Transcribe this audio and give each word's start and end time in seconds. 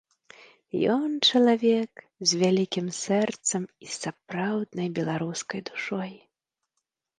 Ён 0.93 1.11
чалавек 1.29 1.91
з 2.31 2.39
вялікім 2.45 2.87
сэрцам 3.03 3.63
і 3.87 3.91
з 3.91 3.93
сапраўднай 4.01 4.87
беларускай 4.99 5.61
душой. 5.71 6.11